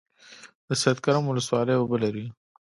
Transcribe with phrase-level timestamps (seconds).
[0.67, 2.25] د سید کرم ولسوالۍ اوبه لري